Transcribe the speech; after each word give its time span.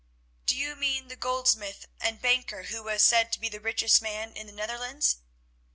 "Do 0.47 0.55
you 0.55 0.75
mean 0.75 1.09
the 1.09 1.15
goldsmith 1.15 1.85
and 1.99 2.19
banker 2.19 2.63
who 2.63 2.81
was 2.81 3.03
said 3.03 3.31
to 3.33 3.39
be 3.39 3.49
the 3.49 3.61
richest 3.61 4.01
man 4.01 4.35
in 4.35 4.47
the 4.47 4.51
Netherlands?" 4.51 5.17